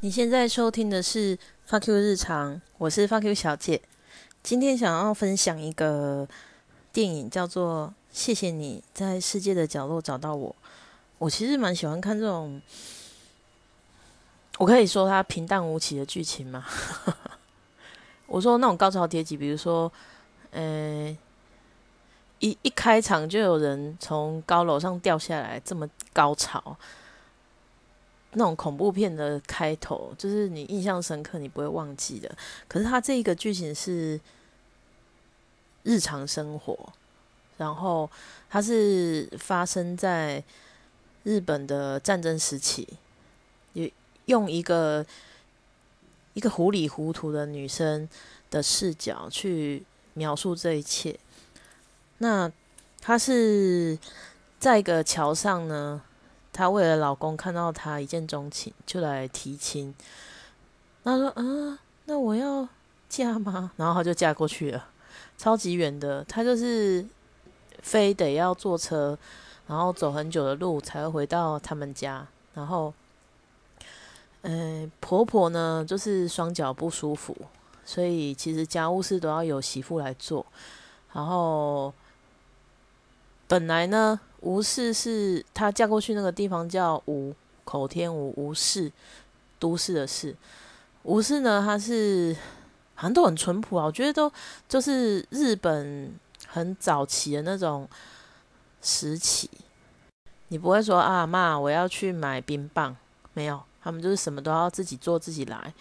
[0.00, 1.34] 你现在收听的是
[1.66, 3.80] 《Fuck You 日常》，我是 Fuck You 小姐。
[4.42, 6.28] 今天想要分享一个
[6.92, 10.50] 电影，叫做《谢谢你在世界的角落找到我》。
[11.16, 12.60] 我其实蛮喜欢看这种，
[14.58, 16.62] 我可以说它平淡无奇的剧情嘛。
[18.28, 19.90] 我说那种高潮迭起，比如说，
[20.50, 21.16] 呃，
[22.40, 26.76] 一一开场就有人从高楼上掉下来，这么高潮。
[28.38, 32.30] 那种恐怖片的开头，就是你印象深刻，你不会忘记的。
[32.68, 34.20] 可是它这一个剧情是
[35.84, 36.92] 日常生活，
[37.56, 38.10] 然后
[38.50, 40.44] 它是发生在
[41.24, 42.86] 日本的战争时期，
[43.72, 43.90] 也
[44.26, 45.06] 用一个
[46.34, 48.06] 一个糊里糊涂的女生
[48.50, 51.18] 的视角去描述这一切。
[52.18, 52.52] 那
[53.00, 53.98] 她是
[54.60, 56.02] 在一个桥上呢。
[56.56, 59.94] 她为了老公看到她一见钟情，就来提亲。
[61.04, 62.66] 她说：“啊，那我要
[63.10, 64.86] 嫁吗？”然后她就嫁过去了，
[65.36, 66.24] 超级远的。
[66.24, 67.04] 她就是
[67.82, 69.18] 非得要坐车，
[69.66, 72.26] 然后走很久的路才会回到他们家。
[72.54, 72.94] 然后，
[74.40, 77.36] 嗯，婆婆呢就是双脚不舒服，
[77.84, 80.46] 所以其实家务事都要有媳妇来做。
[81.12, 81.92] 然后，
[83.46, 84.18] 本来呢。
[84.46, 88.90] 吴氏是她嫁过去那个地方叫吴口天吴吴氏
[89.58, 90.36] 都市的市。
[91.02, 92.34] 吴氏呢，她是
[92.94, 94.32] 好像都很淳朴啊，我觉得都
[94.68, 96.14] 就是日本
[96.46, 97.88] 很早期的那种
[98.80, 99.50] 时期。
[100.48, 102.96] 你不会说啊妈，我要去买冰棒，
[103.34, 105.74] 没有，他们就是什么都要自己做自己来。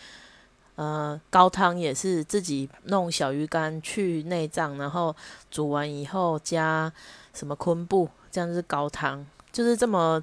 [0.73, 5.15] 呃，高汤也是自己弄小鱼干去内脏，然后
[5.51, 6.91] 煮完以后加
[7.31, 8.09] 什么昆布。
[8.35, 10.21] 这样是高汤，就是这么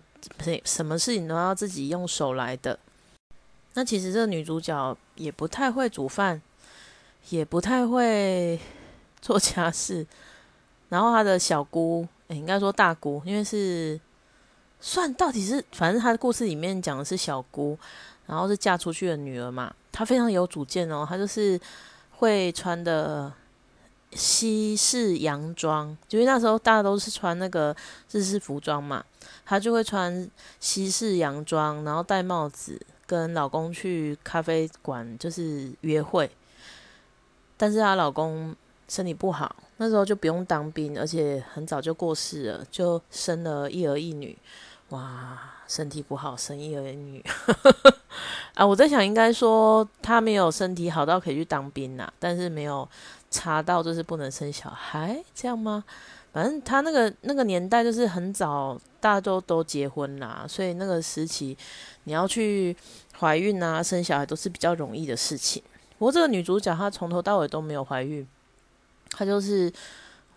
[0.66, 2.78] 什么事情都要自己用手来的。
[3.72, 6.42] 那其实这个女主角也不太会煮饭，
[7.30, 8.60] 也不太会
[9.22, 10.06] 做家事。
[10.90, 13.98] 然后她的小姑，应该说大姑，因为是
[14.78, 17.78] 算到底是，反正她的故事里面讲的是小姑，
[18.26, 19.74] 然后是嫁出去的女儿嘛。
[19.90, 21.58] 她非常有主见哦，她就是
[22.10, 23.32] 会穿的。
[24.14, 27.74] 西式洋装，因为那时候大家都是穿那个
[28.10, 29.04] 日式服装嘛，
[29.44, 30.30] 她就会穿
[30.60, 36.30] 西式洋装，然后戴帽子，跟老公去咖啡馆就是约会。
[37.56, 38.54] 但是她老公
[38.88, 44.36] 身体不好，那时候就不用当兵，而且很早就过世了，就生了一儿一女。
[44.90, 47.24] 哇，身体不好生一儿一女
[48.54, 48.66] 啊！
[48.66, 52.86] 我在想，应该说她没有身体好到可以去当兵呐，但是没有。
[53.34, 55.82] 查到就是不能生小孩，这样吗？
[56.34, 61.56] 反正他那个那个年代就是很早，大家都都结婚啦，所以那个时期
[62.04, 62.76] 你要去
[63.18, 65.62] 怀孕啊、生小孩都是比较容易的事情。
[65.98, 68.28] 不过这个女主角她从头到尾都没有怀孕，
[69.12, 69.72] 她就是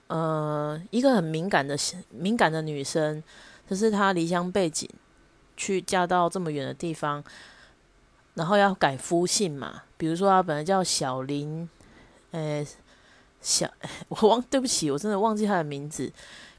[0.07, 1.77] 呃一个很敏感的
[2.11, 3.21] 敏感的女生，
[3.69, 4.89] 就是她离乡背景
[5.57, 7.23] 去嫁到这么远的地方，
[8.35, 11.69] 然后要改夫姓嘛，比如说她本来叫小林，
[12.31, 12.65] 呃。
[13.41, 13.69] 小，
[14.09, 16.11] 我忘，对不起，我真的忘记他的名字。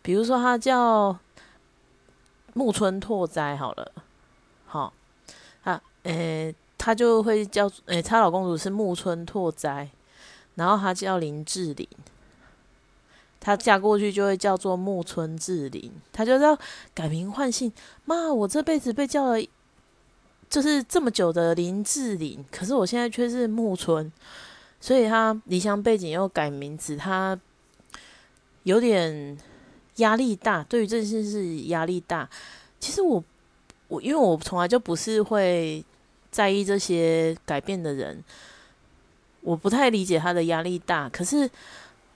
[0.03, 1.19] 比如说，他叫
[2.53, 3.91] 木村拓哉，好了，
[4.67, 4.93] 好，
[5.65, 9.91] 他，诶，他就会叫，诶，他老公主是木村拓哉，
[10.55, 11.89] 然后他叫林志玲，
[13.41, 16.59] 她嫁过去就会叫做木村志玲，她就要
[16.95, 17.73] 改名换姓。
[18.05, 19.49] 妈，我这辈子被叫了，
[20.49, 24.13] 就是这么久的林志玲，可是我现在却是木村。
[24.79, 27.37] 所以他离乡背景又改名字，他
[28.65, 29.37] 有点
[29.97, 30.63] 压力大。
[30.65, 32.29] 对于这件事压力大。
[32.79, 33.25] 其实我
[33.89, 35.83] 我因为我从来就不是会
[36.31, 38.23] 在意这些改变的人，
[39.41, 41.09] 我不太理解他的压力大。
[41.09, 41.51] 可是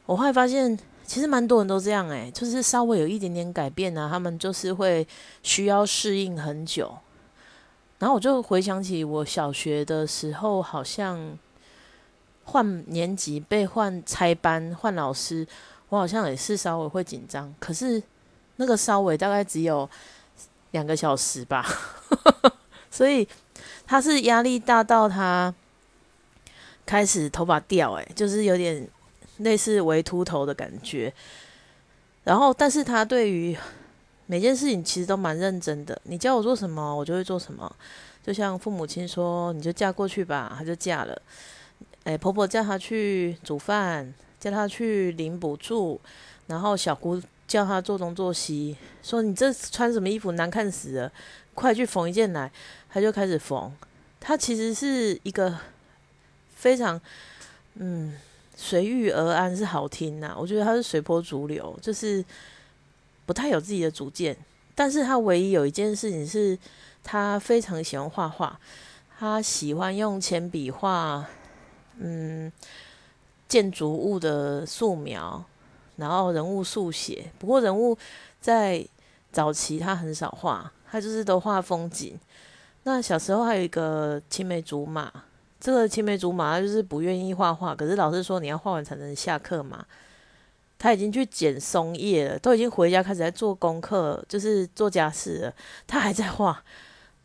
[0.05, 0.79] 我会发现，
[1.11, 5.05] 其实蛮多人都这样诶，就是稍微有一点点改变呢，他们就是会
[5.43, 6.97] 需要适应很久。
[7.99, 11.37] 然后我就回想起我小学的时候，好像。
[12.45, 15.47] 换年级被换拆班换老师，
[15.89, 18.03] 我好像也是稍微会紧张，可是
[18.57, 19.89] 那个稍微大概只有
[20.73, 21.65] 两个小时吧，
[22.91, 23.29] 所以
[23.87, 25.55] 他是压力大到他
[26.85, 28.89] 开始头发掉，诶，就是有点
[29.41, 31.13] 类似围秃头的感觉。
[32.25, 33.57] 然后，但是他对于
[34.27, 37.71] 每件事情其实都蛮认真的，你叫我做什么，我就会做什么。
[38.23, 41.21] 就像父母亲说，你就嫁过去吧，他就嫁了。
[42.05, 46.01] 哎，婆婆叫她去煮饭，叫她去领补助，
[46.47, 51.13] 然后小姑叫她做东做西，说你这穿什么衣服难看死了，
[51.55, 52.51] 快去缝一件来。
[52.91, 53.73] 她就开始缝，
[54.19, 55.59] 它其实是一个
[56.55, 57.01] 非常
[57.75, 58.15] 嗯
[58.63, 60.37] 随遇而安，是好听呐。
[60.39, 62.23] 我觉得他是随波逐流，就是
[63.25, 64.37] 不太有自己的主见。
[64.75, 66.59] 但是他唯一有一件事情是，
[67.03, 68.61] 他非常喜欢画画，
[69.19, 71.27] 他喜欢用铅笔画，
[71.97, 72.53] 嗯，
[73.49, 75.43] 建筑物的素描，
[75.97, 77.33] 然后人物速写。
[77.39, 77.97] 不过人物
[78.43, 78.87] 在
[79.33, 82.19] 早期他很少画，他就是都画风景。
[82.83, 85.11] 那小时候还有一个青梅竹马，
[85.61, 89.85] 这个青梅竹马他就是不愿意画画，可是老师说你要画完才能下课嘛。
[90.79, 95.55] 他已经去捡松叶了，都已经回家开始在做功课，就是做家事了。
[95.87, 96.65] 他还在画，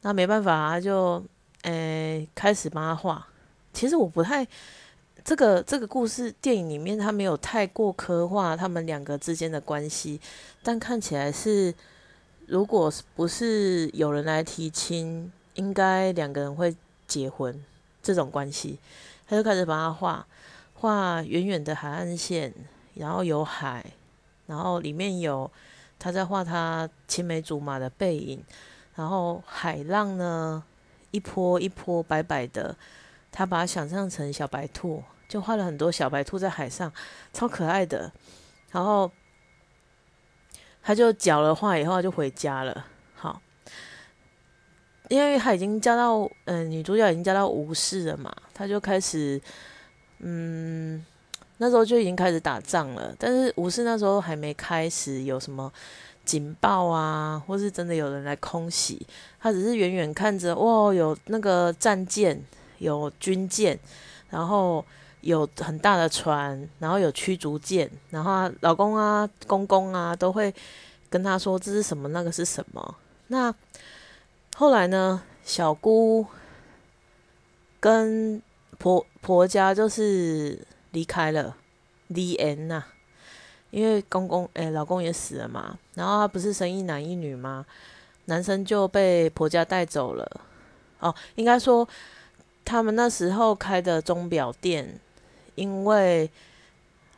[0.02, 1.24] 那没办法，他就
[1.62, 3.26] 诶开始帮他画。
[3.72, 4.46] 其实我不太
[5.24, 10.20] 这个这个故事电影里面他没有太过刻画他们两个之间的关系，
[10.62, 11.74] 但看起来是
[12.48, 16.76] 如果不是有人来提亲，应该两个人会
[17.08, 17.58] 结婚
[18.06, 18.80] 这种关系。
[19.28, 20.26] 他就开始帮他画
[20.76, 22.54] 画远远的海岸线。
[22.96, 23.86] 然后有海，
[24.46, 25.52] 然后里面有
[26.00, 28.42] 他在画他青梅竹马的背影，
[28.96, 30.64] 然后海浪呢
[31.12, 32.74] 一波一波白白的，
[33.34, 36.90] 他把它想象成小白兔，就画了很多小白兔在海上，
[37.34, 38.10] 超可爱的。
[38.72, 39.12] 然后
[40.82, 42.86] 他就缴了画以后就回家了。
[45.10, 49.40] 因为他已经嫁到嗯女主角已经嫁到吴氏了嘛，他就开始
[50.20, 51.06] 嗯。
[51.58, 55.72] 那时候就已经开始打仗了，但是武士那时候还没开始有什么
[56.26, 59.08] 警报啊，或是真的有人来空袭，
[59.40, 62.38] 他只是远远看着，哇，有那个战舰，
[62.80, 63.80] 有军舰，
[64.30, 64.84] 然后
[65.22, 70.54] 有很大的船，然后有驱逐舰，然后老公啊、公公啊都会
[71.10, 72.96] 跟他说这是什么，那个是什么。
[73.28, 73.56] 那
[74.58, 76.26] 后来呢，小姑
[77.80, 78.42] 跟
[78.78, 80.66] 婆婆家就是。
[80.92, 81.58] 离开了
[82.08, 82.82] ，the end 呐，
[83.70, 87.66] 因为公公诶，老公也死了嘛，然后他不是生一男一女吗？
[88.28, 90.26] 男生就被婆家带走了。
[91.02, 91.86] 哦，应该说
[92.64, 94.98] 他们那时候开的钟表店，
[95.56, 96.32] 因为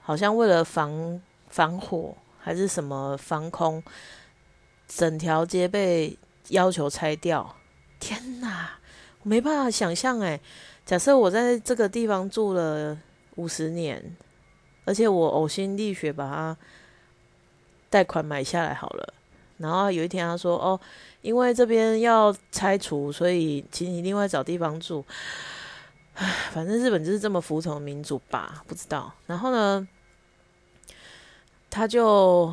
[0.01, 3.83] 好像为了防防火还是什么防空，
[4.87, 6.17] 整条街被
[6.49, 7.55] 要求拆掉。
[7.99, 8.79] 天哪，
[9.21, 10.39] 我没办法想象诶，
[10.85, 12.97] 假设我在这个地方住了。
[13.37, 14.17] 五十年，
[14.83, 16.57] 而且我呕心沥血把它
[17.87, 19.13] 贷款买下来好了。
[19.57, 20.79] 然后有一天他说：“哦，
[21.21, 25.05] 因为这边要拆除，所以请你另外找地方住。”
[26.17, 28.63] 唉，反正日本就是这么服从民主吧？
[28.65, 29.13] 不知道。
[29.27, 29.87] 然后呢，
[31.69, 32.51] 他就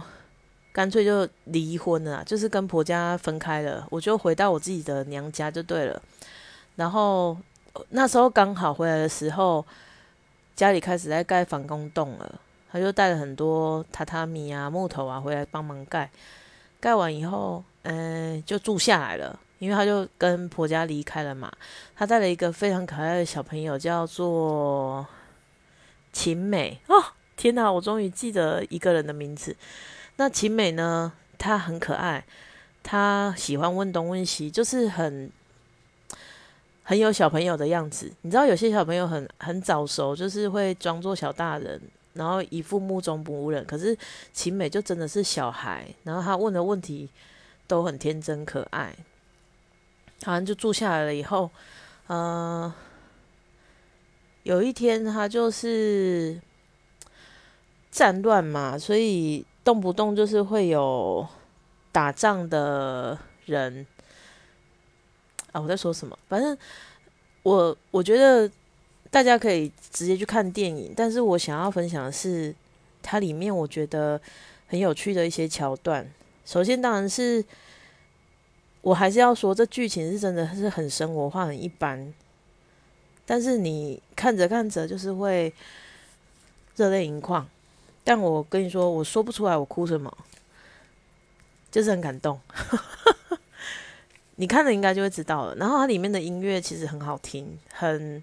[0.74, 3.86] 干脆就离婚了，就是跟婆家分开了。
[3.88, 6.02] 我就回到我自己的娘家就对了。
[6.76, 7.34] 然后
[7.88, 9.64] 那时候刚好回来的时候。
[10.56, 12.40] 家里开始在盖防空洞了，
[12.70, 16.08] 他就带了很多榻榻米啊、木头啊回来帮忙盖。
[16.78, 21.52] 盖完以后，嗯，就住下来了，因为他就跟婆家离开了嘛。
[21.96, 25.04] 他带了一个非常可爱的小朋友，叫做
[26.12, 26.78] 秦美。
[26.86, 27.02] 哦，
[27.36, 29.56] 天哪，我终于记得一个人的名字。
[30.16, 31.12] 那秦美呢？
[31.38, 32.24] 她很可爱，
[32.82, 35.30] 她喜欢问东问西，就是很。
[36.86, 41.80] 很有小朋友的样子，你知道有些小朋友很很早熟，就是会装作小大人，
[42.12, 43.64] 然后一副目中无人。
[43.64, 43.96] 可是
[44.34, 47.08] 秦美就真的是小孩，然后他问的问题
[47.66, 48.94] 都很天真可爱。
[50.24, 51.50] 好像就住下来了以后，
[52.06, 52.70] 呃，
[54.42, 56.38] 有一天他就是
[57.90, 61.26] 战乱嘛，所以动不动就是会有
[61.90, 63.86] 打仗的人。
[65.52, 66.18] 啊，我在说什么？
[66.28, 66.56] 反正
[67.44, 68.50] 我我觉得
[69.10, 72.52] 大家可以直接去看电影，但是我想要分享的是
[73.00, 74.20] 它里面我觉得
[74.66, 76.04] 很有趣的一些桥段。
[76.44, 77.44] 首先，当然是
[78.80, 82.12] 我还是要说，这剧情是真的是很生活化、很一般，
[83.24, 85.54] 但是你看着看着就是会
[86.74, 87.48] 热泪盈眶。
[88.04, 90.14] 但我跟你说，我说不出来我哭什么，
[91.70, 92.38] 就是很感动。
[94.36, 95.54] 你看了应该就会知道了。
[95.56, 98.22] 然后它里面的音乐其实很好听，很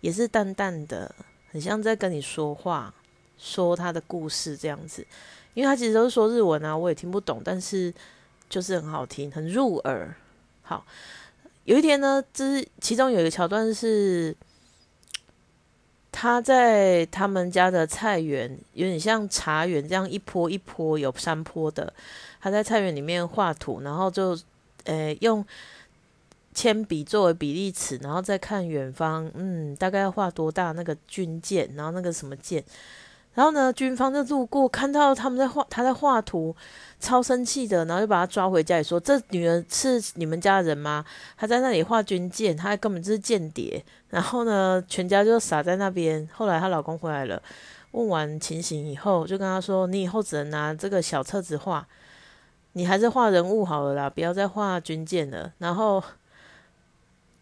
[0.00, 1.14] 也是淡淡的，
[1.52, 2.92] 很像在跟你说话，
[3.38, 5.06] 说他的故事这样子。
[5.54, 7.94] 因为他其实都是说日文啊，我也听不懂，但是
[8.48, 10.12] 就是很好听，很入耳。
[10.62, 10.84] 好，
[11.64, 14.34] 有一天呢，这其中有一个桥段是
[16.16, 21.92] 他在他们家的菜园，有点像茶园这样一坡一坡有山坡的，
[22.40, 24.38] 他在菜园里面画图，然后就。
[24.86, 25.42] 呃，用
[26.52, 32.62] 铅笔作为比例尺，然后再看远方，嗯，大概要画多大那个军舰，然后那个什么舰，
[33.34, 36.54] 然后呢，军方就路过看到他们在画，他在画图，
[37.00, 41.04] 超生气的，然后就把他抓回家里说：“这女人是你们家人吗？
[41.36, 46.28] 她在那里画军舰，她根本就是间谍。”然后呢，全家就傻在那边。
[46.32, 47.42] 后来她老公回来了，
[47.90, 51.86] 问完情形以后，就跟她说：“你以后只能拿这个小册子画，
[52.74, 56.02] 你还是画人物好了啦，不要再画军舰了。”然后。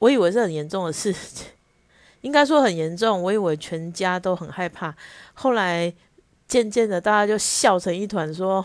[0.03, 1.47] 我以为是很严重的事情，
[2.23, 3.23] 应该说很严重。
[3.23, 4.93] 我以为全家都很害怕。
[5.35, 5.93] 后来
[6.49, 8.65] 渐渐的，大家就笑成一团，说：“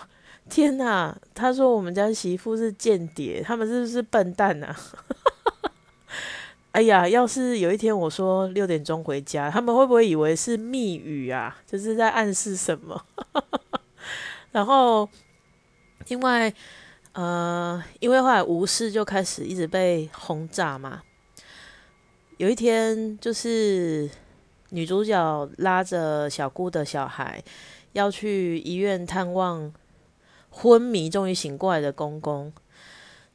[0.49, 4.75] 天哪！”他说：“我们家媳妇是间谍，他们是不是笨蛋啊？”
[6.71, 11.57] 哎呀，要是有一天我说六点钟回家，他们会不会以为是密语啊？
[11.65, 13.03] 就是在暗示什么？
[14.51, 15.09] 然后，
[16.07, 16.53] 因为
[17.13, 21.01] 呃，因为后来无事就开始一直被轰炸嘛。
[22.38, 24.08] 有一天，就是
[24.70, 27.44] 女主角拉着小姑的小孩
[27.94, 29.74] 要去医院探望
[30.51, 32.53] 昏迷终于醒过来的公公。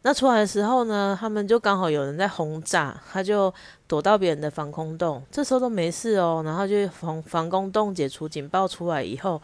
[0.03, 3.53] 那出来的时候呢，他们就刚好有人在轰炸，他就
[3.89, 5.21] 躲到别人的防空洞。
[5.33, 9.43] 这时候都没事哦，然后就防防空洞解除警报出来以后，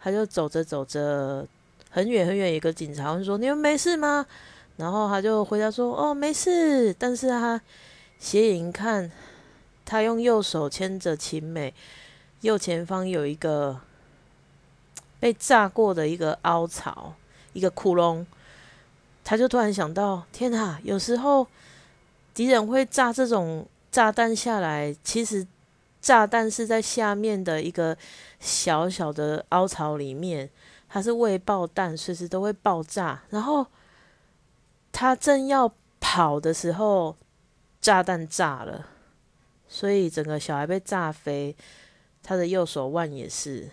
[0.00, 1.44] 他就走着走着，
[1.90, 4.24] 很远很远，一个警察问说：“你们没事吗？”
[4.78, 7.60] 然后他就回答说：“哦，没事。”但是他。
[8.22, 9.10] 斜眼看，
[9.84, 11.74] 他用右手牵着琴美，
[12.42, 13.80] 右前方有一个
[15.18, 17.14] 被炸过的一个凹槽，
[17.52, 18.24] 一个窟窿。
[19.24, 20.78] 他就突然想到：天哪！
[20.84, 21.48] 有时候
[22.32, 25.44] 敌人会炸这种炸弹下来，其实
[26.00, 27.98] 炸弹是在下面的一个
[28.38, 30.48] 小小的凹槽里面，
[30.88, 33.24] 它是未爆弹，随时都会爆炸。
[33.30, 33.66] 然后
[34.92, 37.16] 他正要跑的时候。
[37.82, 38.86] 炸弹炸了，
[39.68, 41.54] 所以整个小孩被炸飞，
[42.22, 43.68] 他的右手腕也是。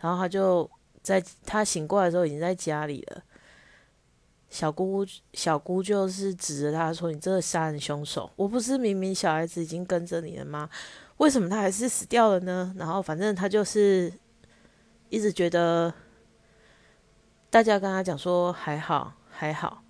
[0.00, 0.70] 然后他就
[1.02, 3.22] 在他醒过来的时候已经在家里了。
[4.48, 8.30] 小姑小姑就是指着他说：“你这个杀人凶手！
[8.36, 10.68] 我不是明明小孩子已经跟着你了吗？
[11.16, 14.12] 为什么他还是死掉了呢？”然后反正他就是
[15.08, 15.92] 一直觉得
[17.50, 19.82] 大家跟他讲说：“还好，还好，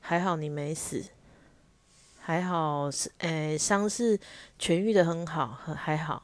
[0.00, 1.04] 还好你没死。”
[2.20, 4.18] 还好是，诶，伤势
[4.58, 6.22] 痊愈的很好，很还好。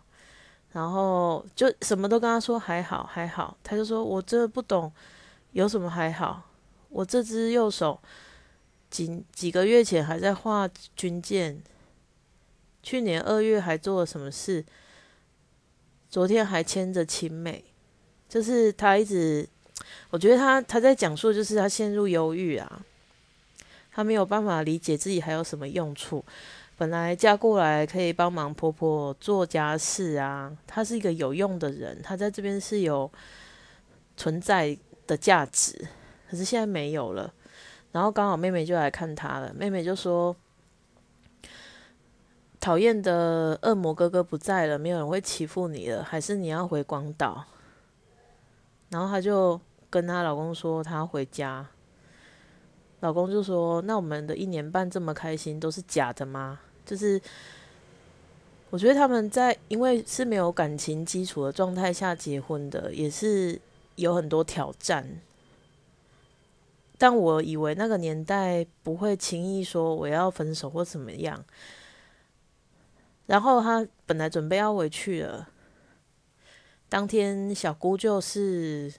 [0.72, 3.56] 然后就什么都跟他说还好，还好。
[3.62, 4.92] 他就说：“我真的不懂，
[5.52, 6.50] 有什么还好？
[6.90, 7.98] 我这只右手
[8.90, 11.62] 几几个月前还在画军舰，
[12.82, 14.64] 去年二月还做了什么事？
[16.10, 17.64] 昨天还牵着青美，
[18.28, 19.48] 就是他一直，
[20.10, 22.82] 我觉得他他在讲述，就是他陷入忧郁啊。”
[23.96, 26.22] 她没有办法理解自己还有什么用处。
[26.76, 33.10] 本来嫁过来可以帮忙婆婆做家事啊，她是一个有用的人，她在这边是有
[34.14, 34.76] 存在
[35.06, 35.88] 的价值。
[36.28, 37.32] 可是现在没有了，
[37.92, 39.50] 然后刚好妹妹就来看她了。
[39.54, 40.36] 妹妹就说
[42.60, 47.42] ：“讨厌的恶魔哥哥不在了，没有人会欺负你了，还是你要回广岛？”
[48.90, 51.66] 然后她就跟她老公说：“她要回家。”
[53.00, 56.58] 老公就说：“那我们的一年半这么开心，都是假的吗？
[56.84, 57.20] 就是
[58.70, 63.60] 我觉得他们在因为是没有感情基础的状态下结婚的，也是
[63.96, 65.20] 有很多挑战。
[66.96, 71.44] 但我以为那个年代不会轻易说我要分手或怎么样。
[73.26, 75.50] 然后他本来准备要回去了，
[76.88, 78.90] 当天小姑就是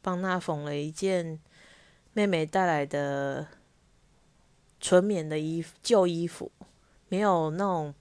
[0.00, 1.38] 帮他缝了一件。”
[2.12, 3.46] 妹妹带来的
[4.80, 6.50] 纯棉的衣服，旧衣服，
[7.08, 7.94] 没有那种，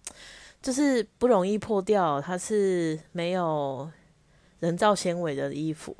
[0.61, 2.19] 就是不容易破掉。
[2.19, 3.89] 它是没有
[4.59, 5.95] 人造纤维的衣服，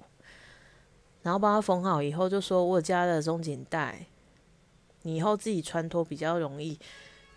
[1.22, 4.06] 然后帮他缝好以后，就说我加了松紧带，
[5.04, 6.80] 你以后自己穿脱比较容易。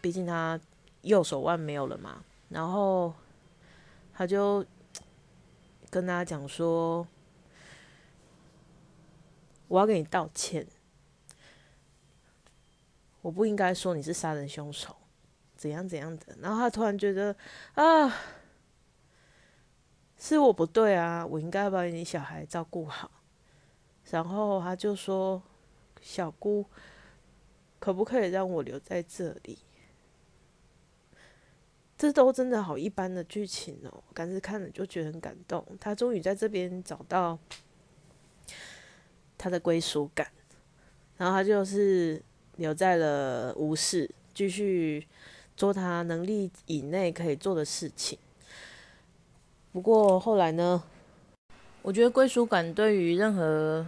[0.00, 0.58] 毕竟他
[1.02, 2.24] 右手腕没有了嘛。
[2.48, 3.12] 然后
[4.14, 4.64] 他就
[5.90, 7.06] 跟他讲说。
[9.72, 10.66] 我要跟你道歉，
[13.22, 14.94] 我不应该说你是杀人凶手，
[15.56, 16.36] 怎样怎样的。
[16.42, 17.34] 然后他突然觉得
[17.72, 18.14] 啊，
[20.18, 23.10] 是我不对啊，我应该把你小孩照顾好。
[24.10, 25.42] 然后他就说
[26.02, 26.66] ：“小姑，
[27.78, 29.58] 可不可以让我留在这里？”
[31.96, 35.66] 这都真的好一般的剧情哦，但是看了就觉得很感动。
[35.80, 37.38] 他终于在这边找到。
[39.42, 40.28] 他的归属感，
[41.16, 42.22] 然后他就是
[42.58, 45.04] 留在了无视，继续
[45.56, 48.16] 做他能力以内可以做的事情。
[49.72, 50.84] 不过后来呢，
[51.82, 53.84] 我觉得归属感对于任何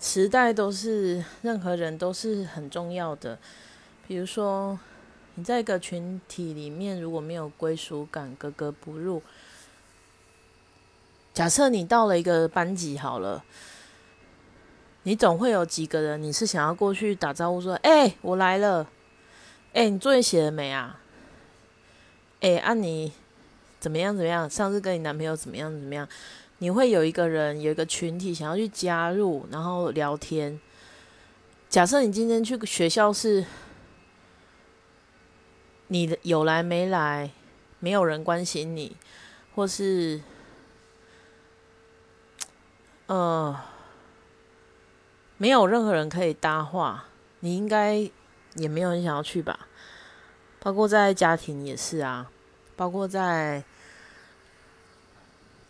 [0.00, 3.38] 时代都是任何人都是很重要的。
[4.08, 4.76] 比如说，
[5.36, 9.22] 你在一个群体里面如果没有归属感，格格不入。
[11.32, 13.44] 假设你到了一个班级好了。
[15.06, 18.88] 你总会有几个人，你是想要过去打招呼说：“哎，我来了。”
[19.72, 20.98] 哎，你作业写了没啊？
[22.40, 23.12] 哎，啊你
[23.78, 24.50] 怎么样怎么样？
[24.50, 26.08] 上次跟你男朋友怎么样怎么样？
[26.58, 30.58] 你会有一个人，有一个群体想要去加入，然后聊天。
[31.68, 33.44] 假设你今天去学校是，
[35.86, 37.30] 你有来没来，
[37.78, 38.96] 没有人关心你，
[39.54, 40.20] 或是，
[43.06, 43.56] 呃。
[45.38, 47.04] 没有任何人可以搭话，
[47.40, 47.96] 你应该
[48.54, 49.66] 也没有人想要去吧？
[50.58, 52.30] 包括在家庭也是啊，
[52.74, 53.62] 包括在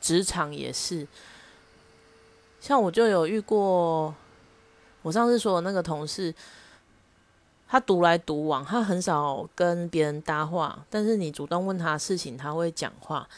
[0.00, 1.06] 职场也是。
[2.60, 4.14] 像我就有遇过，
[5.02, 6.34] 我上次说的那个同事，
[7.68, 13.28] 他独来独往，他很少跟别人搭话，但是你主动问他事情，他会讲话，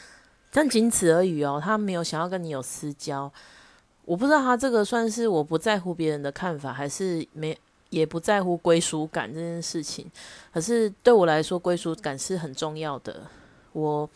[0.51, 3.31] 但仅此而已哦，他没有想要跟你有私交。
[4.09, 7.55] 我不知道他这个算是我不在乎别人的看法，还是没
[7.91, 10.09] 也不在乎归属感这件事情。
[10.51, 13.21] 可是对我来说，归属感是很重要的。
[13.71, 14.09] 我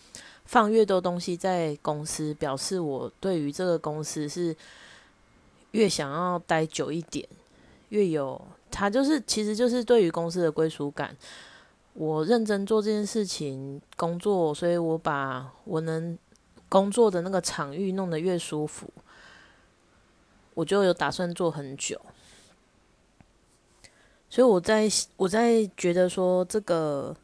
[0.45, 4.55] 放越多东西在公司，表示我对于这个公司是
[5.73, 7.29] 越想要待久一点，
[7.89, 11.15] 越有他就是其实就是对于公司的归属感。
[11.93, 16.17] 我认真做这件事情工作，所以我把我能
[16.67, 18.89] 工作的那个场域弄得越舒服。
[20.55, 21.99] 我就有打算做很久，
[24.29, 27.15] 所以我在我在觉得说这个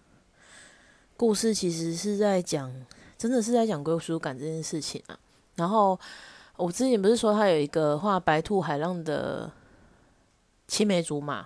[1.16, 2.74] 故事其实是在讲，
[3.18, 5.20] 真的是在讲归属感这件事情啊。
[5.56, 6.00] 然后
[6.56, 9.52] 我之前不是说他有一个画白兔海浪的
[10.68, 11.46] 青梅竹马，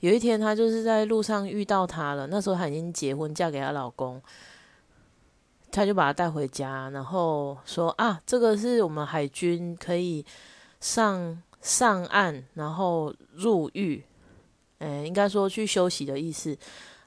[0.00, 4.20] 有一天他就是在路上遇到他了，那时候他已经结婚嫁给她老公，
[5.70, 10.26] 他就把他带回家，然后说啊，这个是我们海军可以。
[10.80, 14.02] 上上岸，然后入狱，
[14.78, 16.56] 诶，应该说去休息的意思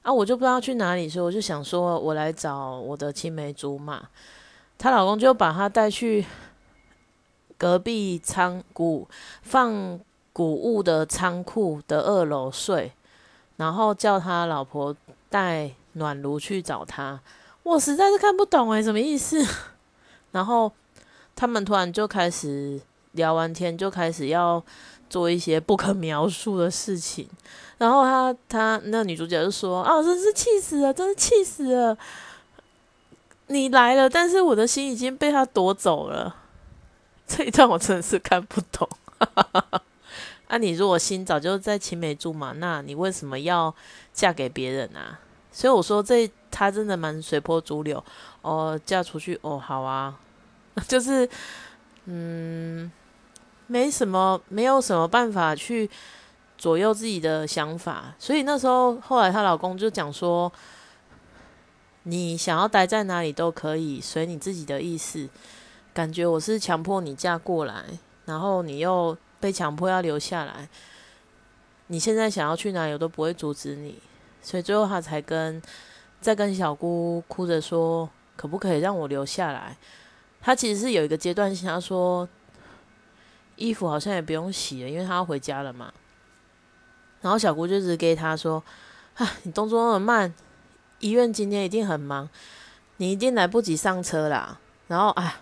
[0.02, 0.12] 啊。
[0.12, 4.08] 我就不知道去哪里，所以我就想说，我来找我的青梅竹马。
[4.76, 6.24] 她老公就把她带去
[7.56, 9.08] 隔壁仓谷
[9.42, 9.98] 放
[10.32, 12.92] 谷物的仓库的二楼睡，
[13.56, 14.94] 然后叫他老婆
[15.30, 17.20] 带暖炉去找他。
[17.62, 19.42] 我实在是看不懂诶，什么意思？
[20.32, 20.70] 然后
[21.34, 22.80] 他们突然就开始。
[23.12, 24.62] 聊完天就开始要
[25.10, 27.28] 做一些不可描述的事情，
[27.78, 31.96] 然后他他那女主角就说：“啊，真是气死了，真是气死了！
[33.48, 36.36] 你来了，但是我的心已经被他夺走了。”
[37.26, 38.88] 这一段我真的是看不懂。
[40.48, 43.74] 啊，你如果心早就在青梅竹马，那你为什么要
[44.14, 45.20] 嫁给别人啊？
[45.50, 48.02] 所以我说这他真的蛮随波逐流
[48.40, 50.18] 哦，嫁出去哦，好啊，
[50.88, 51.28] 就是
[52.06, 52.90] 嗯。
[53.72, 55.88] 没什么，没有什么办法去
[56.58, 60.52] 左右自己的想法，所以那时候后来她老公就讲说
[62.04, 65.26] ：“你想要待在哪里都可以，随你自己的意思。
[65.94, 67.84] 感觉我是强迫你嫁过来，
[68.26, 70.68] 然后你又被强迫要留下来。
[71.86, 73.98] 你现在想要去哪里，我都不会阻止你。
[74.42, 75.62] 所以最后她才跟
[76.20, 78.06] 在跟小姑哭着说：
[78.36, 79.78] 可不可以让我留下来？
[80.42, 82.28] 她其实是有一个阶段性，要说。”
[83.62, 85.92] 衣服好像也不用洗了，因为他要回家了嘛。
[87.20, 88.60] 然后小姑就直给他说
[89.14, 90.34] ：“啊，你动作那么慢，
[90.98, 92.28] 医院今天一定很忙，
[92.96, 94.58] 你一定来不及上车啦。
[94.88, 95.40] 然后啊，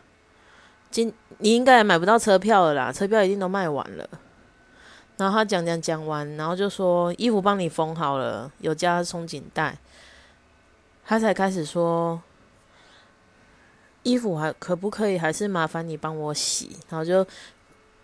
[0.90, 4.06] 今你应该也买不到车票了啦，车票一定都卖完了。”
[5.16, 9.78] 然后他讲讲讲完，然后就说：“衣服帮你缝好了，有加松紧带。”
[11.06, 12.20] 他才开始说
[14.04, 15.18] ：“衣服还可不可以？
[15.18, 17.26] 还是麻烦你帮我洗？”然后就。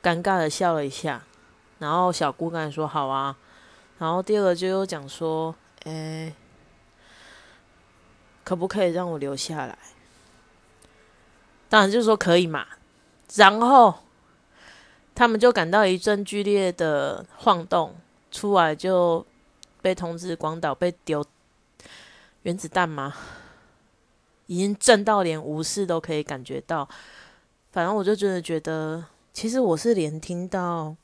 [0.07, 1.21] 尴尬的笑了一下，
[1.81, 3.37] 然后小姑刚才说好啊，
[3.99, 6.33] 然后第二个就又讲说，诶，
[8.45, 9.77] 可不可以让我留下来？
[11.69, 12.64] 当然就说可以嘛。
[13.35, 13.92] 然后
[15.12, 17.97] 他们就感到一阵剧烈的晃动，
[18.31, 19.27] 出来就
[19.83, 21.27] 被通知广岛被丢
[22.42, 23.12] 原子弹吗？
[24.47, 26.88] 已经震到连无视都可以感觉到。
[27.73, 29.05] 反正我就真的觉得。
[29.37, 30.96] 其实我是连听到，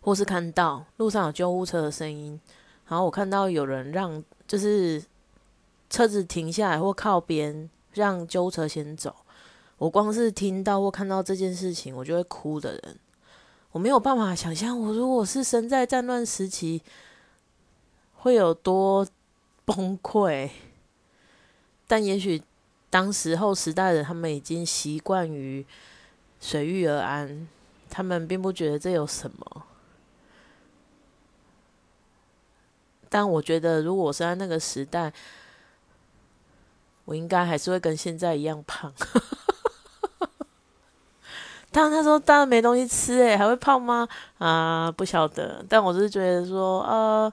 [0.00, 2.40] 或是看到路上有救护车的声音，
[2.86, 5.02] 然后我看到有人让就是
[5.90, 9.12] 车子停下来或靠边，让救护车先走。
[9.76, 12.96] 我光是听到或看到这件事情，我就会哭的人。
[13.72, 16.80] 我没有办法想象，我如果是生在战乱时期，
[18.14, 19.04] 会有多
[19.64, 20.48] 崩溃。
[21.88, 22.40] 但也许
[22.88, 25.66] 当时候时代的他们已经习惯于
[26.40, 27.48] 随遇而安，
[27.88, 29.62] 他们并不觉得这有什么。
[33.08, 35.12] 但我觉得，如果我生在那个时代，
[37.04, 38.92] 我应该还是会跟现在一样胖。
[41.70, 44.08] 但他说当然没东西吃，诶，还会胖吗？
[44.38, 45.64] 啊，不晓得。
[45.68, 47.32] 但我是觉得说，呃，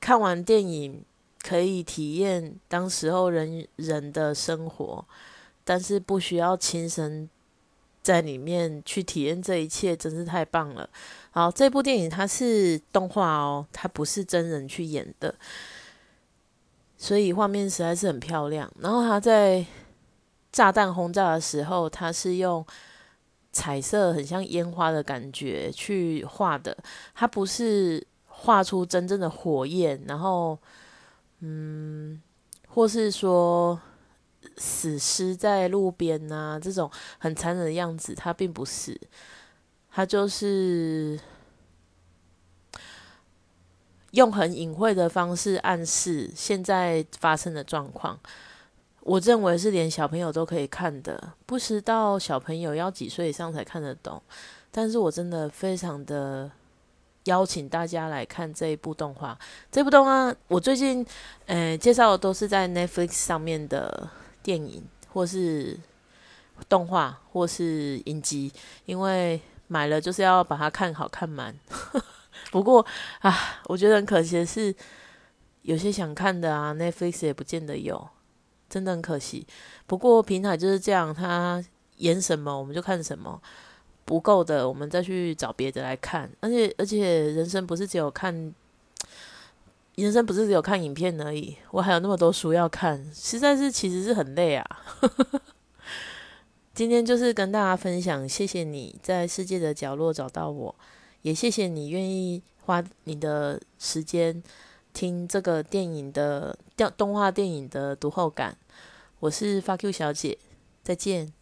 [0.00, 1.04] 看完电影
[1.42, 5.04] 可以体验当时候人人的生活，
[5.64, 7.28] 但是不需要亲身
[8.08, 10.88] 在里面去体验这一切，真是太棒了。
[11.30, 15.34] 好，这部电影它是动画哦，它不是真人去演的，
[16.96, 18.72] 所以画面实在是很漂亮。
[18.80, 19.62] 然后它在
[20.50, 22.64] 炸弹轰炸的时候，它是用
[23.52, 26.74] 彩色很像烟花的感觉去画的，
[27.14, 30.58] 它不是画出真正的火焰，然后
[31.40, 32.18] 嗯，
[32.68, 33.78] 或是说
[34.56, 39.00] 死尸在路边啊这种很残忍的样子，它并不是。
[39.90, 41.18] 他就是
[44.12, 48.16] 用很隐晦的方式暗示现在发生的状况，
[49.00, 54.22] 我认为是连小朋友都可以看的，不知道小朋友要几岁以上才看得懂。
[54.70, 56.48] 但是我真的非常的
[57.24, 59.36] 邀请大家来看这一部动画。
[59.72, 61.04] 这部动画我最近
[61.46, 64.08] 呃介绍的都是在 Netflix 上面的
[64.48, 64.82] 电影，
[65.12, 65.78] 或是
[66.68, 68.50] 动画，或是影集，
[68.86, 69.38] 因为。
[69.70, 71.54] 买了就是要把它看好看满，
[72.50, 72.86] 不过
[73.20, 74.74] 啊，我觉得很可惜的是，
[75.60, 78.08] 有些想看的啊，Netflix 也不见得有，
[78.70, 79.46] 真的很可惜。
[79.86, 81.62] 不过平台就是这样，它
[81.98, 83.38] 演什么我们就看什么，
[84.06, 86.30] 不够的我们再去找别的来看。
[86.40, 88.54] 而且而且，人生不是只有看，
[90.04, 94.64] 人生不是只有看影片而已，我还有那么多书要看，实在是其实是很累啊。
[96.72, 100.74] 今天就是跟大家分享，谢谢你在世界的角落找到我，
[101.22, 104.40] 也谢谢你愿意花你的时间
[104.92, 108.56] 听这个电影的电动画电影的读后感。
[109.18, 110.38] 我是发 Q 小姐，
[110.84, 111.37] 再见。